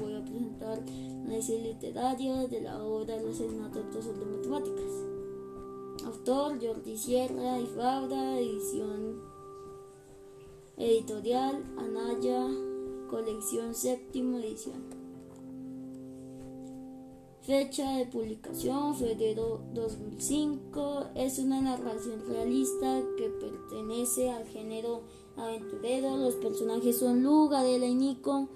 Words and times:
voy 0.00 0.14
a 0.14 0.24
presentar 0.24 0.78
análisis 1.24 1.62
literario 1.62 2.48
de 2.48 2.60
la 2.62 2.82
obra 2.82 3.16
Los 3.16 3.36
asesinatos 3.36 4.06
de 4.06 4.24
matemáticas. 4.24 4.92
Autor 6.04 6.58
Jordi 6.60 6.96
Sierra 6.96 7.60
y 7.60 7.66
Fabra, 7.66 8.38
edición 8.38 9.20
editorial 10.76 11.62
Anaya, 11.78 12.46
colección 13.10 13.74
séptima 13.74 14.38
edición. 14.38 15.00
Fecha 17.42 17.96
de 17.96 18.06
publicación, 18.06 18.94
febrero 18.94 19.60
2005. 19.74 21.06
Es 21.16 21.38
una 21.38 21.60
narración 21.60 22.22
realista 22.28 23.02
que 23.16 23.28
pertenece 23.28 24.30
al 24.30 24.46
género 24.46 25.02
aventurero. 25.36 26.16
Los 26.16 26.36
personajes 26.36 26.98
son 26.98 27.22
Luga, 27.22 27.68
y 27.68 27.94
Nico. 27.94 28.48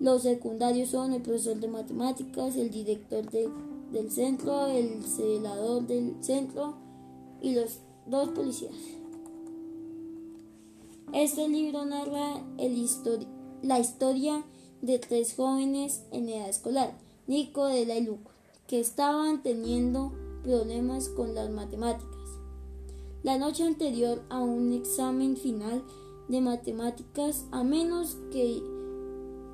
Los 0.00 0.22
secundarios 0.22 0.88
son 0.88 1.12
el 1.12 1.20
profesor 1.20 1.60
de 1.60 1.68
matemáticas, 1.68 2.56
el 2.56 2.70
director 2.70 3.30
del 3.30 4.10
centro, 4.10 4.66
el 4.66 5.04
celador 5.04 5.86
del 5.86 6.16
centro 6.22 6.74
y 7.42 7.54
los 7.54 7.80
dos 8.06 8.30
policías. 8.30 8.72
Este 11.12 11.48
libro 11.48 11.84
narra 11.84 12.42
la 13.62 13.78
historia 13.78 14.42
de 14.80 14.98
tres 14.98 15.34
jóvenes 15.34 16.02
en 16.12 16.30
edad 16.30 16.48
escolar 16.48 16.96
Nico 17.26 17.66
de 17.66 17.84
la 17.84 18.00
Luca, 18.00 18.30
que 18.66 18.80
estaban 18.80 19.42
teniendo 19.42 20.12
problemas 20.42 21.10
con 21.10 21.34
las 21.34 21.50
matemáticas. 21.50 22.08
La 23.22 23.36
noche 23.36 23.64
anterior 23.64 24.22
a 24.30 24.40
un 24.40 24.72
examen 24.72 25.36
final 25.36 25.84
de 26.28 26.40
matemáticas, 26.40 27.44
a 27.50 27.64
menos 27.64 28.16
que, 28.32 28.62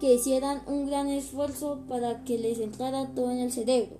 que 0.01 0.15
hicieran 0.15 0.63
un 0.67 0.87
gran 0.87 1.09
esfuerzo 1.09 1.81
para 1.89 2.25
que 2.25 2.39
les 2.39 2.59
entrara 2.59 3.15
todo 3.15 3.31
en 3.31 3.39
el 3.39 3.53
cerebro. 3.53 3.99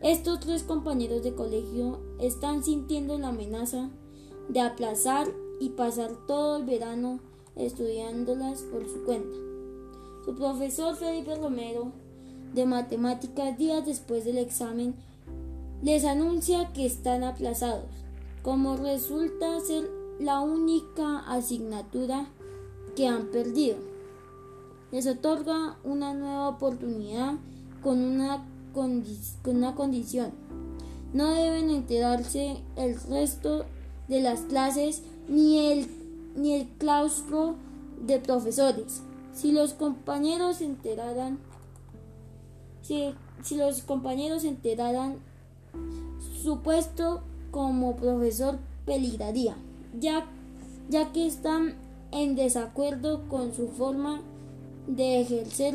Estos 0.00 0.40
tres 0.40 0.62
compañeros 0.62 1.22
de 1.22 1.34
colegio 1.34 2.00
están 2.20 2.62
sintiendo 2.62 3.18
la 3.18 3.28
amenaza 3.28 3.90
de 4.48 4.60
aplazar 4.60 5.28
y 5.60 5.70
pasar 5.70 6.26
todo 6.26 6.56
el 6.56 6.64
verano 6.64 7.20
estudiándolas 7.56 8.62
por 8.62 8.86
su 8.88 9.02
cuenta. 9.04 9.36
Su 10.24 10.34
profesor 10.34 10.96
Felipe 10.96 11.34
Romero 11.36 11.92
de 12.54 12.66
matemáticas 12.66 13.56
días 13.58 13.84
después 13.84 14.24
del 14.24 14.38
examen 14.38 14.94
les 15.82 16.04
anuncia 16.04 16.72
que 16.72 16.86
están 16.86 17.24
aplazados. 17.24 17.90
Como 18.42 18.76
resulta 18.76 19.60
ser 19.60 19.90
la 20.18 20.40
única 20.40 21.20
asignatura 21.20 22.26
que 22.94 23.08
han 23.08 23.30
perdido, 23.30 23.76
les 24.94 25.08
otorga 25.08 25.76
una 25.82 26.14
nueva 26.14 26.48
oportunidad 26.48 27.34
con 27.82 27.98
una, 28.00 28.46
con 28.72 29.02
una 29.46 29.74
condición. 29.74 30.30
No 31.12 31.34
deben 31.34 31.68
enterarse 31.68 32.58
el 32.76 32.94
resto 33.00 33.64
de 34.06 34.22
las 34.22 34.42
clases 34.42 35.02
ni 35.28 35.58
el, 35.58 35.88
ni 36.36 36.54
el 36.54 36.68
claustro 36.78 37.56
de 38.06 38.20
profesores. 38.20 39.02
Si 39.32 39.50
los 39.50 39.74
compañeros 39.74 40.58
se 40.58 40.66
enteraran 40.66 41.40
si, 42.82 43.16
los 43.56 43.82
compañeros 43.82 44.44
enteraran, 44.44 45.16
su 46.40 46.60
puesto 46.60 47.24
como 47.50 47.96
profesor 47.96 48.60
peligraría, 48.86 49.56
ya, 49.98 50.24
ya 50.88 51.10
que 51.12 51.26
están 51.26 51.74
en 52.12 52.36
desacuerdo 52.36 53.28
con 53.28 53.52
su 53.52 53.66
forma 53.66 54.20
de 54.86 55.20
ejercer, 55.20 55.74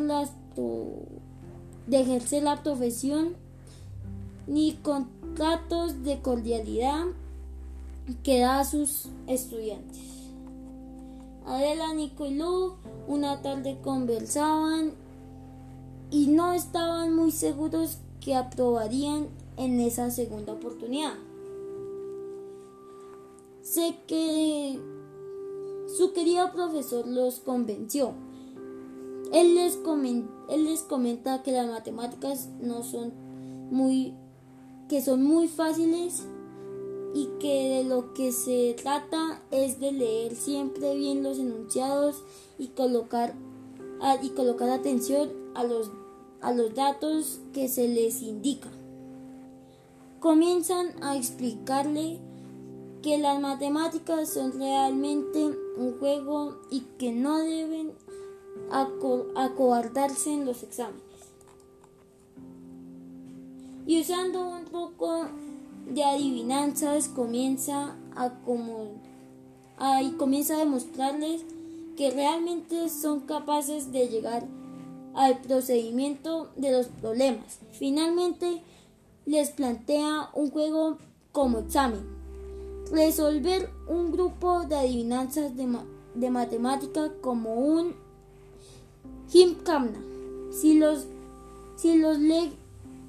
de 1.88 2.00
ejercer 2.00 2.44
la 2.44 2.62
profesión 2.64 3.36
ni 4.47 4.74
contratos 4.74 6.03
de 6.03 6.22
cordialidad 6.22 7.06
que 8.24 8.40
da 8.40 8.59
a 8.59 8.66
sus 8.66 9.09
estudiantes. 9.28 10.02
Adela, 11.46 11.94
Nico 11.94 12.25
y 12.25 12.36
Lu 12.36 12.75
una 13.08 13.42
tarde 13.42 13.80
conversaban 13.84 14.92
y 16.12 16.28
no 16.28 16.53
estaban 16.53 17.16
muy 17.16 17.31
seguros 17.31 17.97
que 18.22 18.36
aprobarían 18.36 19.28
en 19.58 19.80
esa 19.80 20.12
segunda 20.12 20.53
oportunidad. 20.53 21.14
Sé 23.62 23.96
que 24.08 24.80
su 25.97 26.14
querido 26.14 26.52
profesor 26.52 27.08
los 27.08 27.40
convenció. 27.40 28.14
Él 29.31 29.56
les, 29.56 29.79
él 30.50 30.66
les 30.66 30.81
comenta 30.81 31.44
que 31.44 31.51
las 31.51 31.67
matemáticas 31.67 32.50
no 32.62 32.84
son 32.84 33.13
muy 33.69 34.13
que 34.88 35.01
son 35.01 35.23
muy 35.23 35.47
fáciles 35.47 36.25
y 37.13 37.28
que 37.40 37.69
de 37.69 37.84
lo 37.84 38.13
que 38.13 38.31
se 38.31 38.75
trata 38.81 39.41
es 39.51 39.79
de 39.79 39.91
leer 39.91 40.35
siempre 40.35 40.95
bien 40.95 41.22
los 41.22 41.38
enunciados 41.38 42.23
y 42.57 42.67
colocar 42.69 43.35
y 44.22 44.29
colocar 44.29 44.69
atención 44.69 45.29
a 45.56 45.63
los, 45.63 45.91
a 46.41 46.53
los 46.53 46.73
datos 46.73 47.40
que 47.53 47.67
se 47.67 47.88
les 47.88 48.22
indica. 48.22 48.69
Comienzan 50.19 51.03
a 51.03 51.17
explicarle 51.17 52.19
que 53.01 53.17
las 53.17 53.40
matemáticas 53.40 54.29
son 54.29 54.53
realmente 54.53 55.51
un 55.78 55.97
juego 56.00 56.57
y 56.69 56.81
que 56.97 57.11
no 57.11 57.40
deben 57.40 57.94
acobardarse 58.72 60.34
en 60.34 60.46
los 60.46 60.63
exámenes. 60.63 61.02
Y 63.85 64.02
usando 64.02 64.47
un 64.47 64.66
poco 64.66 65.25
de 65.88 66.03
adivinanzas 66.03 67.08
comienza 67.08 67.96
a 68.16 68.29
como 68.46 68.91
y 70.03 70.12
comienza 70.12 70.56
a 70.56 70.59
demostrarles 70.59 71.44
que 71.96 72.12
realmente 72.12 72.90
son 72.90 73.22
capaces 73.22 73.91
de 73.91 74.08
llegar 74.08 74.46
al 75.16 75.40
procedimiento 75.40 76.50
de 76.56 76.72
los 76.72 76.88
problemas. 76.88 77.59
Finalmente, 77.72 78.62
les 79.25 79.52
plantea 79.52 80.29
un 80.34 80.50
juego 80.50 80.97
como 81.31 81.59
examen. 81.59 82.06
Resolver 82.91 83.69
un 83.88 84.12
grupo 84.12 84.66
de 84.66 84.75
adivinanzas 84.75 85.52
de, 85.56 86.29
matemática 86.29 87.12
como 87.22 87.56
un 87.56 87.96
Himkamna. 89.31 90.00
Si 90.51 90.79
los, 90.79 91.06
si 91.75 91.97
los 91.97 92.17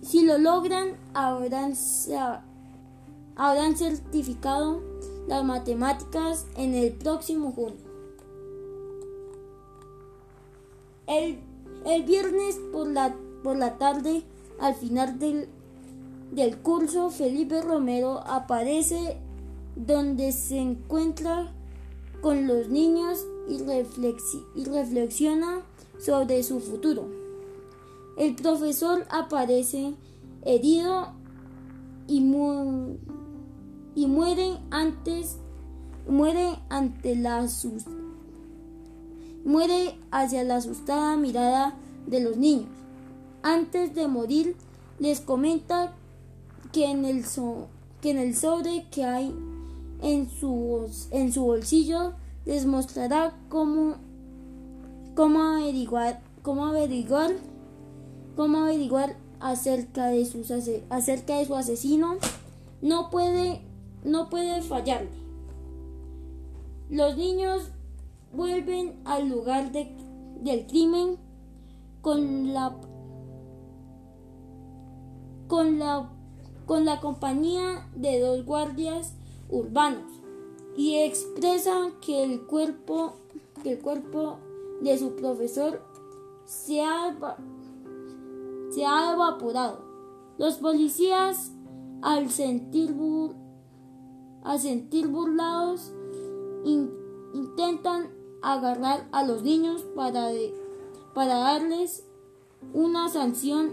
si 0.03 0.25
lo 0.25 0.39
logran, 0.39 0.97
habrán, 1.15 1.75
habrán 3.37 3.77
certificado 3.77 4.81
las 5.27 5.45
matemáticas 5.45 6.47
en 6.57 6.75
el 6.75 6.93
próximo 6.93 7.53
junio. 7.53 7.91
El, 11.07 11.39
viernes 12.05 12.57
por 12.73 12.87
la, 12.89 13.15
por 13.43 13.57
la 13.57 13.79
tarde, 13.79 14.23
al 14.61 14.75
final 14.75 15.19
del, 15.19 15.49
del 16.31 16.59
curso, 16.59 17.11
Felipe 17.11 17.63
Romero 17.63 18.21
aparece 18.27 19.17
donde 19.77 20.33
se 20.33 20.59
encuentra 20.59 21.53
con 22.21 22.47
los 22.47 22.69
niños 22.69 23.25
y, 23.49 23.63
y 24.55 24.65
reflexiona 24.65 25.63
sobre 26.05 26.43
su 26.43 26.61
futuro. 26.61 27.09
El 28.17 28.35
profesor 28.35 29.07
aparece 29.11 29.95
herido 30.43 31.13
y, 32.07 32.19
y 33.95 34.07
muere 34.07 34.59
antes 34.71 35.39
muere 36.11 36.59
ante 36.69 37.15
la 37.15 37.47
muere 39.45 39.99
hacia 40.11 40.45
la 40.45 40.57
asustada 40.57 41.17
mirada 41.17 41.75
de 42.07 42.21
los 42.21 42.37
niños. 42.37 42.69
Antes 43.43 43.95
de 43.95 44.07
morir, 44.09 44.57
les 44.99 45.21
comenta 45.21 45.93
que 46.73 46.91
en 46.91 47.05
el, 47.05 47.25
que 48.01 48.11
en 48.11 48.19
el 48.19 48.37
sobre 48.37 48.87
que 48.91 49.05
hay 49.05 49.35
en 50.03 50.29
su, 50.29 50.87
en 51.11 51.33
su 51.33 51.43
bolsillo 51.43 52.13
les 52.45 52.67
mostrará 52.67 53.35
cómo, 53.49 53.97
cómo 55.21 55.43
averiguar, 55.43 56.23
cómo 56.43 56.65
averiguar, 56.65 57.33
cómo 58.37 58.61
averiguar 58.61 59.19
acerca 59.39 60.07
de, 60.07 60.25
sus, 60.25 60.51
acerca 60.89 61.37
de 61.37 61.45
su 61.45 61.55
asesino. 61.55 62.17
No 62.81 63.11
puede, 63.11 63.61
no 64.03 64.31
puede 64.31 64.63
fallarle. 64.63 65.11
Los 66.89 67.19
niños 67.19 67.69
vuelven 68.33 68.99
al 69.05 69.29
lugar 69.29 69.71
del 69.73 70.67
crimen 70.67 71.19
con 72.01 72.55
la 72.55 72.75
con 75.49 75.79
la 75.79 76.09
con 76.65 76.87
la 76.87 76.99
compañía 77.01 77.87
de 77.95 78.21
dos 78.21 78.47
guardias 78.47 79.13
urbanos 79.51 80.11
y 80.79 80.97
expresan 80.97 81.93
que 82.01 82.25
el 82.25 82.47
cuerpo 82.47 83.17
que 83.63 83.73
el 83.73 83.81
cuerpo 83.81 84.39
de 84.81 84.99
su 84.99 85.15
profesor 85.15 85.83
se 86.45 86.83
ha, 86.83 87.17
se 88.71 88.85
ha 88.85 89.13
evaporado. 89.13 89.85
Los 90.39 90.55
policías, 90.55 91.53
al 92.03 92.31
sentir, 92.31 92.95
sentir 94.59 95.09
burlados, 95.09 95.93
intentan 97.35 98.11
agarrar 98.43 99.07
a 99.13 99.25
los 99.25 99.43
niños 99.43 99.83
para, 99.95 100.31
para 101.15 101.39
darles 101.39 102.05
una 102.73 103.09
sanción, 103.09 103.73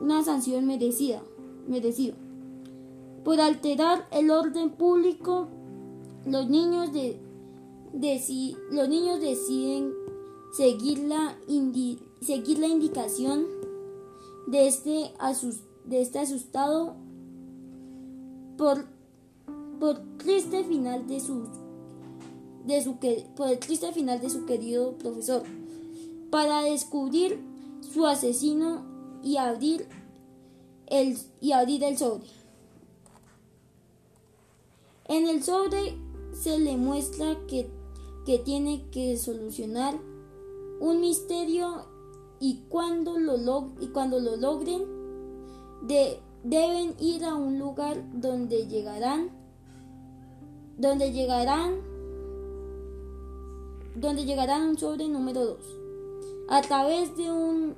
una 0.00 0.24
sanción 0.24 0.66
merecida, 0.66 1.22
merecida. 1.68 2.14
Por 3.24 3.40
alterar 3.40 4.06
el 4.10 4.30
orden 4.30 4.70
público, 4.70 5.48
los 6.24 6.48
niños, 6.48 6.92
de, 6.92 7.20
los 8.70 8.88
niños 8.88 9.20
deciden 9.20 9.92
seguir 10.52 10.98
la, 11.00 11.36
seguir 12.20 12.58
la 12.58 12.68
indicación 12.68 13.46
de 14.46 14.68
este, 14.68 15.12
de 15.84 16.00
este 16.00 16.18
asustado 16.18 16.94
por, 18.56 18.86
por 19.80 20.00
triste 20.18 20.64
final 20.64 21.06
de 21.06 21.20
su, 21.20 21.44
de 22.66 22.82
su 22.82 22.96
por 23.34 23.48
el 23.48 23.58
triste 23.58 23.92
final 23.92 24.20
de 24.20 24.30
su 24.30 24.44
querido 24.46 24.92
profesor 24.98 25.42
para 26.30 26.62
descubrir 26.62 27.38
su 27.80 28.06
asesino 28.06 28.84
y 29.22 29.36
abrir 29.36 29.86
el, 30.86 31.18
y 31.40 31.52
abrir 31.52 31.82
el 31.84 31.96
sobre. 31.96 32.26
En 35.08 35.28
el 35.28 35.42
sobre 35.42 35.94
se 36.32 36.58
le 36.58 36.76
muestra 36.76 37.36
que, 37.46 37.68
que 38.26 38.38
tiene 38.38 38.84
que 38.90 39.16
solucionar 39.16 39.94
un 40.80 41.00
misterio 41.00 41.86
y 42.40 42.64
cuando 42.68 43.18
lo, 43.18 43.72
y 43.80 43.86
cuando 43.88 44.18
lo 44.18 44.36
logren 44.36 44.82
de, 45.82 46.18
deben 46.42 46.94
ir 47.00 47.24
a 47.24 47.34
un 47.34 47.58
lugar 47.58 47.96
donde 48.12 48.66
llegarán 48.66 49.30
donde 50.76 51.12
llegarán 51.12 51.80
donde 53.94 54.26
llegarán 54.26 54.68
un 54.68 54.78
sobre 54.78 55.08
número 55.08 55.46
2 55.46 55.58
a 56.50 56.60
través 56.60 57.16
de 57.16 57.32
un 57.32 57.74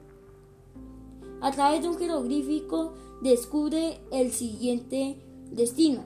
a 1.40 1.52
través 1.52 1.82
de 1.82 1.88
un 1.88 1.98
jeroglífico 1.98 2.94
descubre 3.20 4.00
el 4.10 4.32
siguiente 4.32 5.16
destino. 5.50 6.02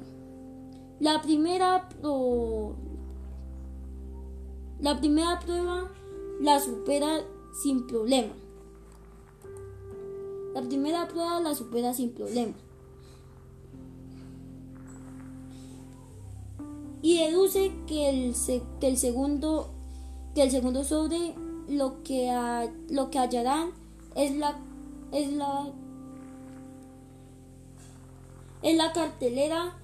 La 1.00 1.22
primera 1.22 1.88
la 4.82 4.98
primera 4.98 5.38
prueba 5.38 5.88
la 6.40 6.58
supera 6.58 7.20
sin 7.62 7.86
problema. 7.86 8.34
La 10.54 10.62
primera 10.62 11.06
prueba 11.06 11.40
la 11.40 11.54
supera 11.54 11.94
sin 11.94 12.10
problema. 12.10 12.52
Y 17.00 17.18
deduce 17.18 17.72
que 17.86 18.10
el, 18.10 18.34
el 18.80 18.96
segundo 18.96 19.70
que 20.34 20.42
el 20.42 20.50
segundo 20.50 20.82
sobre 20.82 21.34
lo 21.68 22.02
que 22.02 22.28
lo 22.90 23.10
que 23.10 23.18
hallarán 23.18 23.70
es 24.16 24.34
la 24.36 24.58
es 25.12 25.32
la 25.32 25.72
es 28.62 28.76
la 28.76 28.92
cartelera 28.92 29.76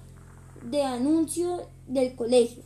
de 0.63 0.83
anuncio 0.83 1.67
del 1.87 2.15
colegio. 2.15 2.63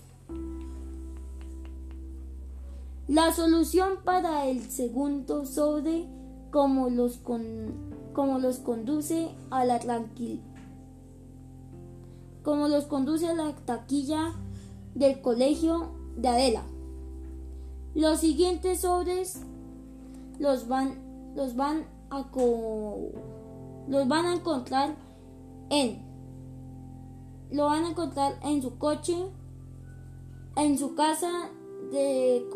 La 3.08 3.34
solución 3.34 4.00
para 4.04 4.46
el 4.48 4.70
segundo 4.70 5.46
sobre 5.46 6.08
como 6.52 6.90
los, 6.90 7.20
como 8.14 8.40
los 8.40 8.60
conduce 8.60 9.30
a 9.50 9.66
la 9.66 9.80
tranquil 9.80 10.42
como 12.44 12.68
los 12.68 12.86
conduce 12.86 13.28
a 13.28 13.34
la 13.34 13.56
taquilla 13.56 14.34
del 14.94 15.22
colegio 15.22 15.92
de 16.18 16.28
Adela. 16.28 16.64
Los 17.96 18.20
siguientes 18.20 18.82
sobres 18.82 19.42
los 20.40 20.68
van, 20.68 21.34
los 21.36 21.56
van 21.56 21.86
a 22.10 22.26
los 23.88 24.08
van 24.08 24.26
a 24.26 24.34
encontrar 24.36 24.96
en 25.70 26.12
lo 27.52 27.66
van 27.66 27.86
a 27.86 27.90
encontrar 27.92 28.34
en 28.44 28.62
su 28.62 28.78
coche, 28.78 29.16
en 30.56 30.78
su 30.78 30.96
casa 30.96 31.50
de 31.92 32.48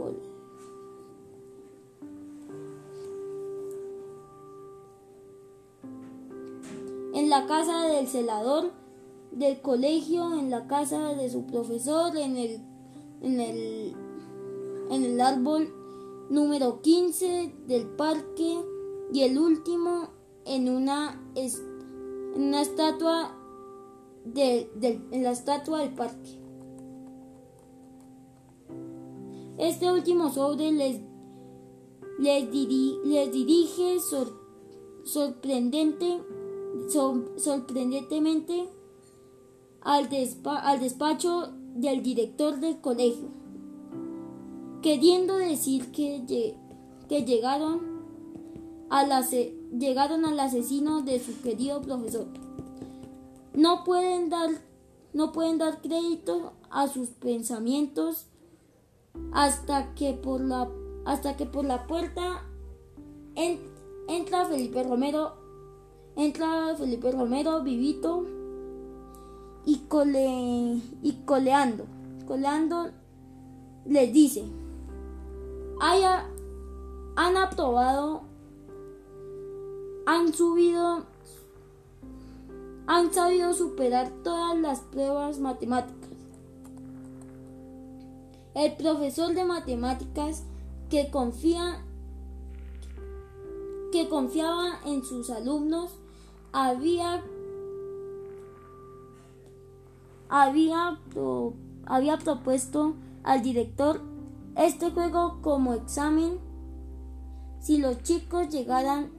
en 7.28 7.32
la 7.32 7.46
casa 7.46 7.88
del 7.88 8.08
celador 8.08 8.72
del 9.32 9.62
colegio, 9.62 10.40
en 10.40 10.50
la 10.50 10.66
casa 10.66 11.14
de 11.14 11.30
su 11.30 11.46
profesor, 11.46 12.16
en 12.16 12.38
el, 12.38 12.62
en 13.22 13.42
el, 13.42 13.96
en 14.90 15.04
el 15.04 15.20
árbol 15.20 15.68
número 16.30 16.82
15 16.82 17.54
del 17.68 17.86
parque 17.86 18.64
y 19.12 19.24
el 19.24 19.38
último 19.38 20.08
en 20.46 20.70
una, 20.70 21.22
en 21.36 21.52
una 22.34 22.62
estatua 22.62 23.38
de, 24.24 24.72
en 25.12 25.24
la 25.24 25.32
estatua 25.32 25.80
del 25.80 25.94
parque. 25.96 26.40
Este 29.58 29.92
último 29.92 30.32
sobre 30.32 30.72
les, 30.72 31.02
les, 32.20 32.50
les 33.04 33.32
dirige 33.34 33.98
sorprendente 35.04 36.22
sorprendentemente 36.90 38.70
al, 39.82 40.10
al 40.44 40.80
despacho 40.80 41.54
del 41.76 42.02
director 42.02 42.60
del 42.60 42.82
colegio, 42.82 43.30
queriendo 44.82 45.38
decir 45.38 45.92
que, 45.92 46.56
que 47.08 47.24
llegaron, 47.24 47.82
al 48.90 49.10
llegaron 49.78 50.26
al 50.26 50.40
asesino 50.40 51.02
de 51.02 51.20
su 51.20 51.42
querido 51.42 51.82
profesor. 51.82 52.28
No 53.54 53.84
pueden 53.84 54.30
dar, 54.30 54.50
no 55.14 55.32
pueden 55.32 55.58
dar 55.58 55.82
crédito 55.82 56.54
a 56.70 56.88
sus 56.88 57.10
pensamientos 57.10 58.28
hasta 59.32 59.94
que 59.96 60.14
por 60.14 60.42
la, 60.42 60.70
hasta 61.06 61.38
que 61.38 61.46
por 61.46 61.66
la 61.66 61.88
puerta 61.88 62.44
entra 64.08 64.46
Felipe 64.46 64.84
Romero 64.84 65.47
Entra 66.18 66.76
Felipe 66.76 67.12
Romero, 67.12 67.62
vivito 67.62 68.26
y, 69.66 69.78
cole, 69.88 70.82
y 71.04 71.22
coleando. 71.26 71.86
Coleando 72.28 72.90
les 73.86 74.12
dice, 74.12 74.44
haya, 75.80 76.26
han 77.16 77.38
aprobado, 77.38 78.24
han 80.08 80.34
subido, 80.34 81.06
han 82.88 83.14
sabido 83.14 83.54
superar 83.54 84.10
todas 84.24 84.58
las 84.58 84.80
pruebas 84.80 85.38
matemáticas. 85.38 86.10
El 88.56 88.76
profesor 88.76 89.36
de 89.36 89.46
matemáticas 89.46 90.44
que 90.90 91.12
confía 91.12 91.84
que 93.92 94.10
confiaba 94.10 94.80
en 94.86 95.04
sus 95.04 95.30
alumnos 95.30 95.92
había, 96.66 97.24
había, 100.28 101.00
había 101.86 102.18
propuesto 102.18 102.96
al 103.24 103.44
director 103.44 104.02
este 104.56 104.90
juego 104.90 105.40
como 105.42 105.76
examen. 105.76 106.40
Si 107.60 107.78
los 107.78 108.02
chicos 108.02 108.50
llegaran 108.50 109.12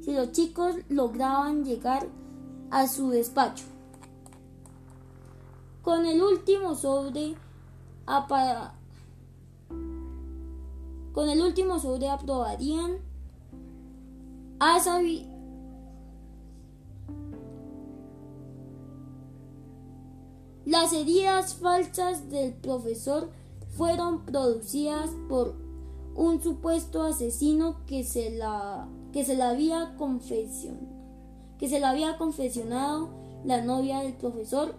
si 0.00 0.12
los 0.12 0.30
chicos 0.30 0.76
lograban 0.88 1.64
llegar 1.64 2.06
a 2.70 2.86
su 2.86 3.10
despacho. 3.10 3.64
Con 5.82 6.06
el 6.06 6.22
último 6.22 6.76
sobre 6.76 7.34
con 11.12 11.28
el 11.28 11.42
último 11.42 11.80
sobre 11.80 12.08
aprobarían. 12.08 12.98
A, 14.60 14.78
Las 20.66 20.92
heridas 20.92 21.54
falsas 21.54 22.28
del 22.28 22.52
profesor 22.52 23.30
fueron 23.76 24.24
producidas 24.24 25.10
por 25.28 25.54
un 26.16 26.42
supuesto 26.42 27.04
asesino 27.04 27.86
que 27.86 28.02
se 28.02 28.30
la, 28.30 28.88
que 29.12 29.24
se 29.24 29.36
la 29.36 29.50
había 29.50 29.96
que 31.58 31.68
se 31.68 31.78
la 31.78 31.90
había 31.90 32.18
confesionado 32.18 33.10
la 33.44 33.62
novia 33.62 34.00
del 34.00 34.14
profesor 34.14 34.74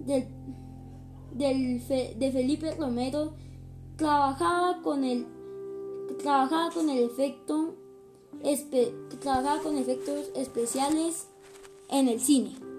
del, 0.00 0.28
de 1.32 2.30
Felipe 2.30 2.74
Romero 2.74 3.32
trabajaba 3.96 4.82
con 4.82 5.04
el 5.04 5.26
trabajaba 6.22 6.70
con 6.72 6.90
el 6.90 7.04
efecto 7.04 7.74
trabajaba 9.20 9.62
con 9.62 9.78
efectos 9.78 10.30
especiales 10.34 11.26
en 11.88 12.08
el 12.08 12.20
cine. 12.20 12.69